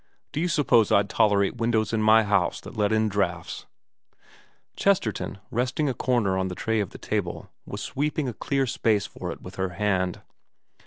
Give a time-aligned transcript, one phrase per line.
[0.31, 3.67] Do you suppose I'd tolerate windows in my house that let in draughts?
[4.19, 9.05] * Chesterton, resting a corner of the tray on the table, was sweeping a clear space
[9.05, 10.21] for it with her hand.